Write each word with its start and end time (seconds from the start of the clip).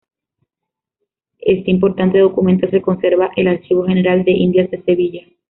Este 1.41 1.69
importante 1.69 2.17
documento 2.17 2.67
se 2.71 2.81
conserva 2.81 3.29
el 3.35 3.47
Archivo 3.49 3.85
General 3.85 4.23
de 4.25 4.31
Indias 4.31 4.71
de 4.71 4.81
Sevilla. 4.81 5.21